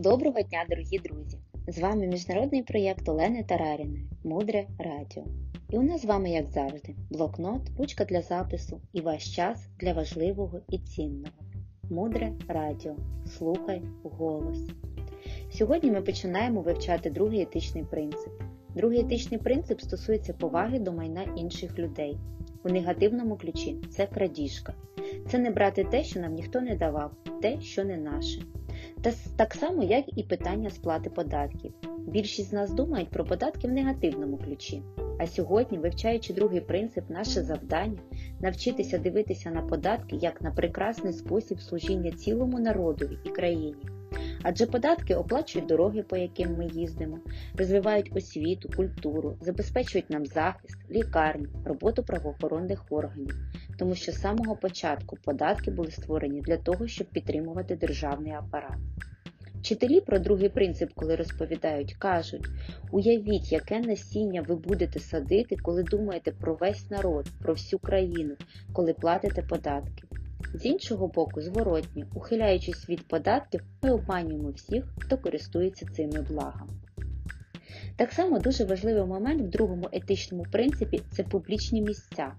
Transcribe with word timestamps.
Доброго 0.00 0.42
дня, 0.42 0.64
дорогі 0.70 0.98
друзі! 0.98 1.38
З 1.68 1.78
вами 1.78 2.06
міжнародний 2.06 2.62
проєкт 2.62 3.08
Олени 3.08 3.42
Тараріної 3.42 4.06
Мудре 4.24 4.66
Радіо. 4.78 5.24
І 5.70 5.78
у 5.78 5.82
нас 5.82 6.02
з 6.02 6.04
вами, 6.04 6.30
як 6.30 6.46
завжди, 6.46 6.94
блокнот, 7.10 7.60
ручка 7.78 8.04
для 8.04 8.22
запису 8.22 8.80
і 8.92 9.00
ваш 9.00 9.36
час 9.36 9.68
для 9.80 9.92
важливого 9.92 10.60
і 10.68 10.78
цінного. 10.78 11.34
Мудре 11.90 12.32
Радіо. 12.48 12.96
Слухай 13.38 13.82
голос. 14.02 14.58
Сьогодні 15.50 15.90
ми 15.90 16.02
починаємо 16.02 16.60
вивчати 16.60 17.10
другий 17.10 17.42
етичний 17.42 17.84
принцип. 17.84 18.32
Другий 18.74 19.00
етичний 19.00 19.40
принцип 19.40 19.80
стосується 19.80 20.32
поваги 20.32 20.78
до 20.78 20.92
майна 20.92 21.22
інших 21.36 21.78
людей. 21.78 22.16
У 22.64 22.68
негативному 22.68 23.36
ключі 23.36 23.76
це 23.90 24.06
крадіжка. 24.06 24.74
Це 25.28 25.38
не 25.38 25.50
брати 25.50 25.84
те, 25.84 26.04
що 26.04 26.20
нам 26.20 26.34
ніхто 26.34 26.60
не 26.60 26.76
давав, 26.76 27.10
те, 27.42 27.60
що 27.60 27.84
не 27.84 27.96
наше. 27.96 28.42
Та 29.04 29.12
так 29.36 29.54
само, 29.54 29.82
як 29.82 30.04
і 30.16 30.22
питання 30.22 30.70
сплати 30.70 31.10
податків. 31.10 31.72
Більшість 32.08 32.50
з 32.50 32.52
нас 32.52 32.70
думають 32.70 33.10
про 33.10 33.24
податки 33.24 33.68
в 33.68 33.72
негативному 33.72 34.36
ключі. 34.36 34.82
А 35.18 35.26
сьогодні, 35.26 35.78
вивчаючи 35.78 36.32
другий 36.32 36.60
принцип, 36.60 37.10
наше 37.10 37.42
завдання 37.42 37.98
навчитися 38.40 38.98
дивитися 38.98 39.50
на 39.50 39.62
податки 39.62 40.16
як 40.16 40.42
на 40.42 40.50
прекрасний 40.50 41.12
спосіб 41.12 41.60
служіння 41.60 42.10
цілому 42.10 42.58
народові 42.58 43.18
і 43.24 43.28
країні. 43.28 43.86
Адже 44.42 44.66
податки 44.66 45.14
оплачують 45.14 45.68
дороги, 45.68 46.02
по 46.02 46.16
яким 46.16 46.56
ми 46.56 46.66
їздимо, 46.66 47.18
розвивають 47.58 48.16
освіту, 48.16 48.70
культуру, 48.76 49.36
забезпечують 49.40 50.10
нам 50.10 50.26
захист, 50.26 50.76
лікарні, 50.90 51.46
роботу 51.64 52.02
правоохоронних 52.02 52.84
органів, 52.90 53.34
тому 53.78 53.94
що 53.94 54.12
з 54.12 54.20
самого 54.20 54.56
початку 54.56 55.16
податки 55.24 55.70
були 55.70 55.90
створені 55.90 56.40
для 56.40 56.56
того, 56.56 56.86
щоб 56.86 57.06
підтримувати 57.06 57.76
державний 57.76 58.32
апарат. 58.32 58.78
Вчителі 59.64 60.00
про 60.00 60.18
другий 60.18 60.48
принцип, 60.48 60.90
коли 60.94 61.16
розповідають, 61.16 61.94
кажуть: 61.94 62.48
уявіть, 62.92 63.52
яке 63.52 63.80
насіння 63.80 64.42
ви 64.42 64.56
будете 64.56 64.98
садити, 64.98 65.56
коли 65.56 65.82
думаєте 65.82 66.32
про 66.32 66.54
весь 66.54 66.90
народ, 66.90 67.26
про 67.42 67.52
всю 67.52 67.80
країну, 67.80 68.34
коли 68.72 68.92
платите 68.92 69.42
податки. 69.42 70.04
З 70.54 70.64
іншого 70.64 71.08
боку, 71.08 71.40
зворотні, 71.40 72.04
ухиляючись 72.14 72.88
від 72.88 73.08
податків, 73.08 73.60
ми 73.82 73.90
обманюємо 73.90 74.50
всіх, 74.50 74.84
хто 74.98 75.18
користується 75.18 75.86
цими 75.86 76.22
благами. 76.22 76.72
Так 77.96 78.12
само 78.12 78.38
дуже 78.38 78.64
важливий 78.64 79.04
момент 79.04 79.42
в 79.42 79.48
другому 79.48 79.88
етичному 79.92 80.44
принципі 80.52 81.00
це 81.10 81.22
публічні 81.22 81.82
місця. 81.82 82.32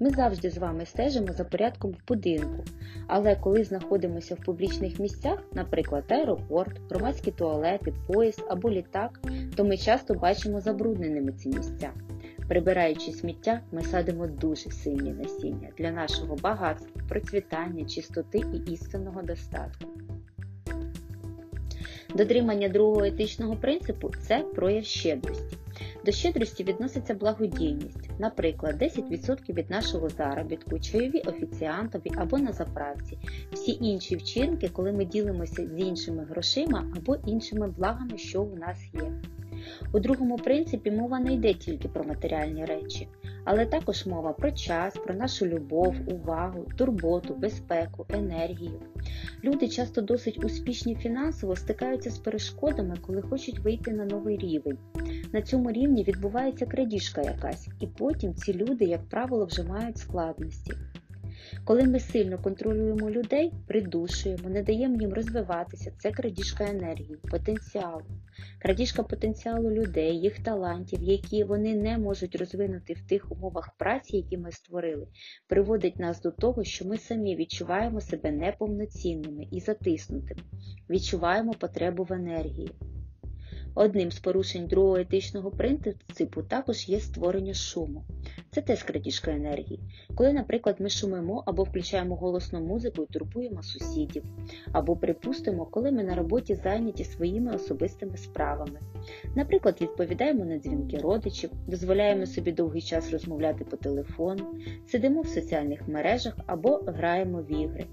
Ми 0.00 0.10
завжди 0.10 0.50
з 0.50 0.58
вами 0.58 0.86
стежимо 0.86 1.32
за 1.32 1.44
порядком 1.44 1.90
в 1.90 2.08
будинку, 2.08 2.64
але 3.06 3.36
коли 3.36 3.64
знаходимося 3.64 4.34
в 4.34 4.44
публічних 4.44 4.98
місцях, 4.98 5.42
наприклад, 5.52 6.04
аеропорт, 6.08 6.80
громадські 6.90 7.30
туалети, 7.30 7.92
поїзд 8.06 8.44
або 8.48 8.70
літак, 8.70 9.20
то 9.56 9.64
ми 9.64 9.76
часто 9.76 10.14
бачимо 10.14 10.60
забрудненими 10.60 11.32
ці 11.32 11.48
місця. 11.48 11.90
Прибираючи 12.48 13.12
сміття, 13.12 13.60
ми 13.72 13.82
садимо 13.82 14.26
дуже 14.26 14.70
сильні 14.70 15.12
насіння 15.12 15.68
для 15.78 15.90
нашого 15.90 16.36
багатства, 16.36 17.02
процвітання, 17.08 17.84
чистоти 17.84 18.38
і 18.38 18.72
істинного 18.72 19.22
достатку. 19.22 19.88
Дотримання 22.16 22.68
другого 22.68 23.04
етичного 23.04 23.56
принципу 23.56 24.10
це 24.20 24.38
прояв 24.38 24.84
щедрості. 24.84 25.56
До 26.04 26.12
щедрості 26.12 26.64
відноситься 26.64 27.14
благодійність, 27.14 28.10
наприклад, 28.18 28.82
10% 28.82 29.54
від 29.54 29.70
нашого 29.70 30.08
заробітку, 30.08 30.78
чайові 30.78 31.20
офіціантові 31.20 32.10
або 32.16 32.38
на 32.38 32.52
заправці, 32.52 33.18
всі 33.52 33.78
інші 33.80 34.16
вчинки, 34.16 34.68
коли 34.68 34.92
ми 34.92 35.04
ділимося 35.04 35.66
з 35.66 35.78
іншими 35.78 36.24
грошима 36.24 36.92
або 36.96 37.16
іншими 37.26 37.68
благами, 37.68 38.18
що 38.18 38.42
у 38.42 38.56
нас 38.56 38.78
є. 38.94 39.12
У 39.92 40.00
другому 40.00 40.36
принципі 40.36 40.90
мова 40.90 41.20
не 41.20 41.34
йде 41.34 41.54
тільки 41.54 41.88
про 41.88 42.04
матеріальні 42.04 42.64
речі, 42.64 43.08
але 43.46 43.66
також 43.66 44.06
мова 44.06 44.32
про 44.32 44.52
час, 44.52 44.94
про 44.94 45.14
нашу 45.14 45.46
любов, 45.46 45.94
увагу, 46.06 46.66
турботу, 46.76 47.34
безпеку, 47.34 48.06
енергію. 48.08 48.80
Люди 49.44 49.68
часто 49.68 50.00
досить 50.00 50.44
успішні 50.44 50.94
фінансово 50.94 51.56
стикаються 51.56 52.10
з 52.10 52.18
перешкодами, 52.18 52.96
коли 53.06 53.22
хочуть 53.22 53.58
вийти 53.58 53.90
на 53.90 54.04
новий 54.04 54.36
рівень. 54.36 54.78
На 55.32 55.42
цьому 55.42 55.72
рівні 55.72 56.04
відбувається 56.04 56.66
крадіжка 56.66 57.22
якась, 57.22 57.68
і 57.80 57.86
потім 57.86 58.34
ці 58.34 58.54
люди, 58.54 58.84
як 58.84 59.08
правило, 59.08 59.44
вже 59.44 59.62
мають 59.62 59.98
складності. 59.98 60.72
Коли 61.64 61.82
ми 61.82 62.00
сильно 62.00 62.38
контролюємо 62.38 63.10
людей, 63.10 63.52
придушуємо, 63.66 64.48
не 64.48 64.62
даємо 64.62 65.00
їм 65.00 65.12
розвиватися, 65.12 65.92
це 65.98 66.10
крадіжка 66.10 66.64
енергії, 66.64 67.16
потенціалу. 67.30 68.02
Крадіжка 68.58 69.02
потенціалу 69.02 69.70
людей, 69.70 70.20
їх 70.20 70.42
талантів, 70.42 71.02
які 71.02 71.44
вони 71.44 71.74
не 71.74 71.98
можуть 71.98 72.36
розвинути 72.36 72.92
в 72.92 73.08
тих 73.08 73.32
умовах 73.32 73.70
праці, 73.78 74.16
які 74.16 74.38
ми 74.38 74.52
створили, 74.52 75.06
приводить 75.48 75.98
нас 75.98 76.22
до 76.22 76.30
того, 76.30 76.64
що 76.64 76.84
ми 76.84 76.98
самі 76.98 77.36
відчуваємо 77.36 78.00
себе 78.00 78.32
неповноцінними 78.32 79.46
і 79.52 79.60
затиснутими, 79.60 80.42
відчуваємо 80.90 81.52
потребу 81.52 82.04
в 82.04 82.12
енергії. 82.12 82.70
Одним 83.78 84.10
з 84.10 84.18
порушень 84.18 84.66
другого 84.66 84.96
етичного 84.96 85.50
принципу 85.50 86.42
також 86.42 86.88
є 86.88 87.00
створення 87.00 87.54
шуму. 87.54 88.04
Це 88.50 88.60
теж 88.60 88.82
крадіжка 88.82 89.30
енергії. 89.30 89.80
Коли, 90.14 90.32
наприклад, 90.32 90.76
ми 90.78 90.88
шумимо 90.88 91.42
або 91.46 91.62
включаємо 91.62 92.16
голосну 92.16 92.60
музику 92.60 93.02
і 93.02 93.12
турбуємо 93.12 93.62
сусідів, 93.62 94.24
або 94.72 94.96
припустимо, 94.96 95.66
коли 95.66 95.92
ми 95.92 96.04
на 96.04 96.14
роботі 96.14 96.54
зайняті 96.54 97.04
своїми 97.04 97.54
особистими 97.54 98.16
справами. 98.16 98.80
Наприклад, 99.34 99.78
відповідаємо 99.80 100.44
на 100.44 100.58
дзвінки 100.58 100.96
родичів, 100.98 101.50
дозволяємо 101.66 102.26
собі 102.26 102.52
довгий 102.52 102.82
час 102.82 103.10
розмовляти 103.10 103.64
по 103.64 103.76
телефону, 103.76 104.44
сидимо 104.86 105.20
в 105.20 105.28
соціальних 105.28 105.88
мережах 105.88 106.34
або 106.46 106.80
граємо 106.86 107.42
в 107.42 107.52
ігри. 107.52 107.86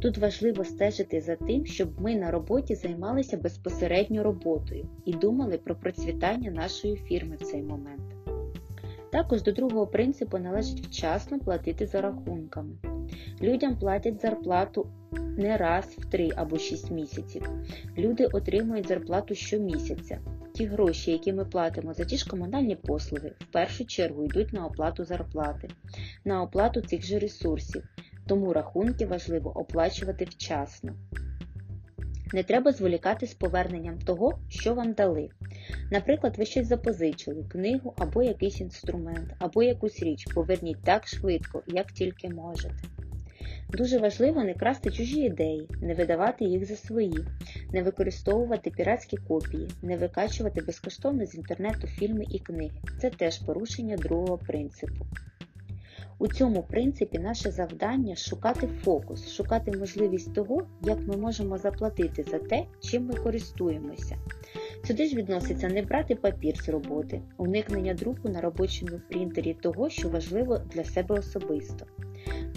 Тут 0.00 0.18
важливо 0.18 0.64
стежити 0.64 1.20
за 1.20 1.36
тим, 1.36 1.66
щоб 1.66 2.00
ми 2.00 2.14
на 2.14 2.30
роботі 2.30 2.74
займалися 2.74 3.36
безпосередньо 3.36 4.22
роботою 4.22 4.86
і 5.04 5.12
думали 5.12 5.58
про 5.58 5.74
процвітання 5.74 6.50
нашої 6.50 6.96
фірми 6.96 7.36
в 7.40 7.44
цей 7.44 7.62
момент. 7.62 8.02
Також 9.12 9.42
до 9.42 9.52
другого 9.52 9.86
принципу 9.86 10.38
належить 10.38 10.86
вчасно 10.86 11.38
платити 11.38 11.86
за 11.86 12.00
рахунками. 12.00 12.76
Людям 13.42 13.78
платять 13.78 14.20
зарплату 14.20 14.86
не 15.36 15.56
раз 15.56 15.84
в 15.84 16.04
3 16.10 16.30
або 16.36 16.58
6 16.58 16.90
місяців. 16.90 17.50
Люди 17.98 18.26
отримують 18.26 18.88
зарплату 18.88 19.34
щомісяця. 19.34 20.18
Ті 20.52 20.66
гроші, 20.66 21.10
які 21.10 21.32
ми 21.32 21.44
платимо 21.44 21.94
за 21.94 22.04
ті 22.04 22.16
ж 22.16 22.30
комунальні 22.30 22.76
послуги, 22.76 23.32
в 23.38 23.44
першу 23.44 23.84
чергу 23.84 24.24
йдуть 24.24 24.52
на 24.52 24.66
оплату 24.66 25.04
зарплати, 25.04 25.68
на 26.24 26.42
оплату 26.42 26.80
цих 26.80 27.06
же 27.06 27.18
ресурсів, 27.18 27.82
тому 28.26 28.52
рахунки 28.52 29.06
важливо 29.06 29.58
оплачувати 29.58 30.24
вчасно. 30.24 30.92
Не 32.32 32.42
треба 32.42 32.72
зволікати 32.72 33.26
з 33.26 33.34
поверненням 33.34 33.98
того, 33.98 34.38
що 34.48 34.74
вам 34.74 34.92
дали. 34.92 35.28
Наприклад, 35.90 36.38
ви 36.38 36.46
щось 36.46 36.66
запозичили, 36.66 37.44
книгу 37.48 37.94
або 37.98 38.22
якийсь 38.22 38.60
інструмент, 38.60 39.34
або 39.38 39.62
якусь 39.62 40.02
річ. 40.02 40.24
Поверніть 40.34 40.82
так 40.84 41.06
швидко, 41.06 41.62
як 41.66 41.92
тільки 41.92 42.28
можете. 42.28 42.74
Дуже 43.68 43.98
важливо 43.98 44.44
не 44.44 44.54
красти 44.54 44.90
чужі 44.90 45.20
ідеї, 45.20 45.68
не 45.82 45.94
видавати 45.94 46.44
їх 46.44 46.64
за 46.64 46.76
свої, 46.76 47.24
не 47.72 47.82
використовувати 47.82 48.70
піратські 48.70 49.16
копії, 49.16 49.70
не 49.82 49.96
викачувати 49.96 50.60
безкоштовно 50.60 51.26
з 51.26 51.34
інтернету 51.34 51.86
фільми 51.86 52.24
і 52.30 52.38
книги. 52.38 52.80
Це 53.00 53.10
теж 53.10 53.38
порушення 53.38 53.96
другого 53.96 54.38
принципу. 54.38 55.06
У 56.18 56.28
цьому 56.28 56.62
принципі 56.62 57.18
наше 57.18 57.50
завдання 57.50 58.16
шукати 58.16 58.66
фокус, 58.66 59.32
шукати 59.32 59.78
можливість 59.78 60.34
того, 60.34 60.66
як 60.82 60.98
ми 61.06 61.16
можемо 61.16 61.58
заплатити 61.58 62.22
за 62.22 62.38
те, 62.38 62.64
чим 62.80 63.06
ми 63.06 63.14
користуємося. 63.14 64.16
Сюди 64.84 65.06
ж 65.06 65.16
відноситься 65.16 65.68
не 65.68 65.82
брати 65.82 66.14
папір 66.14 66.56
з 66.56 66.68
роботи, 66.68 67.22
уникнення 67.36 67.94
друку 67.94 68.28
на 68.28 68.40
робочому 68.40 69.00
принтері 69.08 69.54
того, 69.54 69.90
що 69.90 70.08
важливо 70.08 70.58
для 70.58 70.84
себе 70.84 71.14
особисто. 71.14 71.86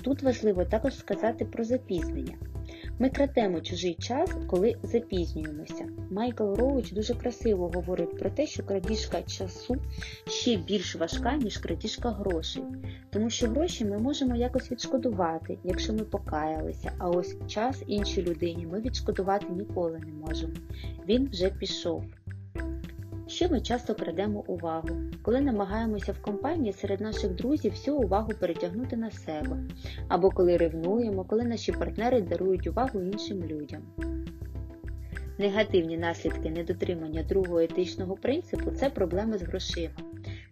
Тут 0.02 0.24
важливо 0.24 0.66
також 0.66 0.96
сказати 0.96 1.46
про 1.46 1.64
запізнення. 1.64 2.36
Ми 3.02 3.10
кратемо 3.10 3.62
чужий 3.62 3.94
час, 3.94 4.30
коли 4.48 4.76
запізнюємося. 4.84 5.88
Майкл 6.12 6.54
Роуч 6.54 6.92
дуже 6.92 7.14
красиво 7.14 7.72
говорить 7.76 8.20
про 8.20 8.30
те, 8.30 8.48
що 8.48 8.64
крадіжка 8.64 9.22
часу 9.22 9.76
ще 10.28 10.58
більш 10.58 10.96
важка, 10.96 11.36
ніж 11.36 11.58
крадіжка 11.58 12.12
грошей. 12.12 12.64
Тому 13.10 13.30
що 13.30 13.48
гроші 13.48 13.86
ми 13.86 13.98
можемо 13.98 14.36
якось 14.36 14.72
відшкодувати, 14.72 15.58
якщо 15.64 15.94
ми 15.94 16.00
покаялися, 16.04 16.92
а 16.98 17.10
ось 17.10 17.36
час 17.48 17.84
іншій 17.88 18.22
людині 18.22 18.68
ми 18.72 18.82
відшкодувати 18.82 19.46
ніколи 19.50 20.00
не 20.00 20.28
можемо. 20.28 20.54
Він 21.08 21.30
вже 21.30 21.50
пішов. 21.50 22.04
Ще 23.30 23.50
ми 23.50 23.62
часто 23.62 23.96
крадемо 23.96 24.44
увагу, 24.48 24.90
коли 25.22 25.42
намагаємося 25.42 26.12
в 26.12 26.22
компанії 26.22 26.74
серед 26.74 27.02
наших 27.02 27.36
друзів 27.36 27.72
всю 27.72 27.98
увагу 27.98 28.32
перетягнути 28.40 28.98
на 28.98 29.12
себе, 29.12 29.58
або 30.08 30.32
коли 30.32 30.58
ревнуємо, 30.58 31.24
коли 31.24 31.44
наші 31.44 31.72
партнери 31.72 32.22
дарують 32.22 32.68
увагу 32.68 33.02
іншим 33.02 33.44
людям. 33.44 33.82
Негативні 35.38 35.98
наслідки 35.98 36.50
недотримання 36.50 37.24
другого 37.24 37.60
етичного 37.60 38.16
принципу 38.16 38.72
це 38.72 38.90
проблеми 38.90 39.38
з 39.38 39.42
грошима. 39.42 39.96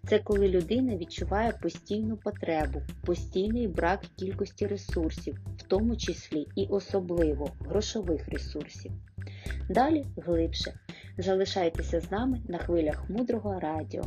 Це 0.09 0.19
коли 0.19 0.47
людина 0.47 0.97
відчуває 0.97 1.53
постійну 1.61 2.17
потребу, 2.17 2.81
постійний 3.05 3.67
брак 3.67 4.01
кількості 4.15 4.67
ресурсів, 4.67 5.39
в 5.57 5.63
тому 5.63 5.97
числі 5.97 6.47
і 6.55 6.67
особливо 6.69 7.49
грошових 7.59 8.29
ресурсів. 8.29 8.91
Далі 9.69 10.05
глибше. 10.17 10.73
Залишайтеся 11.19 11.99
з 11.99 12.11
нами 12.11 12.41
на 12.47 12.57
хвилях 12.57 13.09
мудрого 13.09 13.59
радіо. 13.59 14.03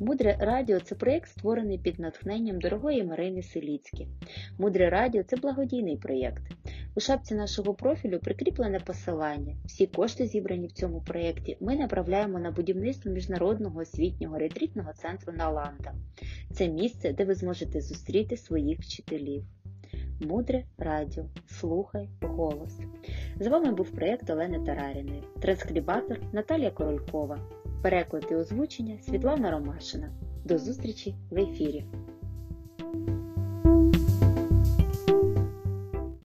Мудре 0.00 0.36
радіо 0.40 0.80
це 0.80 0.94
проєкт, 0.94 1.30
створений 1.30 1.78
під 1.78 1.98
натхненням 1.98 2.60
дорогої 2.60 3.04
Марини 3.04 3.42
Селіцькі. 3.42 4.08
Мудре 4.58 4.90
радіо 4.90 5.22
це 5.22 5.36
благодійний 5.36 5.96
проєкт. 5.96 6.42
У 6.94 7.00
шапці 7.00 7.34
нашого 7.34 7.74
профілю 7.74 8.18
прикріплене 8.18 8.80
посилання. 8.80 9.56
Всі 9.64 9.86
кошти, 9.86 10.26
зібрані 10.26 10.66
в 10.66 10.72
цьому 10.72 11.00
проєкті, 11.00 11.56
ми 11.60 11.76
направляємо 11.76 12.38
на 12.38 12.50
будівництво 12.50 13.12
міжнародного 13.12 13.80
освітнього 13.80 14.38
ретритного 14.38 14.92
центру 14.92 15.32
Наланда. 15.32 15.94
Це 16.52 16.68
місце, 16.68 17.12
де 17.12 17.24
ви 17.24 17.34
зможете 17.34 17.80
зустріти 17.80 18.36
своїх 18.36 18.80
вчителів. 18.80 19.44
Мудре 20.20 20.64
радіо. 20.78 21.24
Слухай 21.46 22.08
голос. 22.22 22.80
З 23.40 23.46
вами 23.46 23.72
був 23.72 23.90
проєкт 23.90 24.30
Олени 24.30 24.66
Тараріної, 24.66 25.22
транскрибатор 25.40 26.20
Наталія 26.32 26.70
Королькова, 26.70 27.38
переклад 27.82 28.26
і 28.30 28.34
озвучення 28.34 28.98
Світлана 29.02 29.50
Ромашина. 29.50 30.10
До 30.44 30.58
зустрічі 30.58 31.14
в 31.30 31.38
ефірі! 31.38 31.84